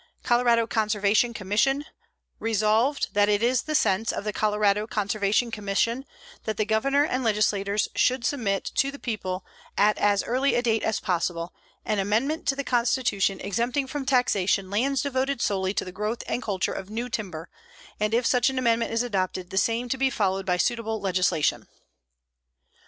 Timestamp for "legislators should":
7.23-8.25